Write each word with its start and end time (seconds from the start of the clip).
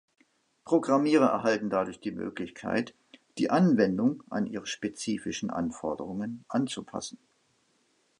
Programmierer 0.65 1.27
erhalten 1.27 1.69
dadurch 1.69 1.99
die 1.99 2.09
Möglichkeit, 2.09 2.95
die 3.37 3.51
Anwendung 3.51 4.23
an 4.31 4.47
ihre 4.47 4.65
spezifischen 4.65 5.51
Anforderungen 5.51 6.43
anzupassen. 6.47 7.19